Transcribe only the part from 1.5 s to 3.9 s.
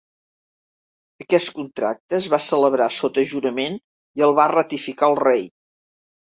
contracte es va celebrar sota jurament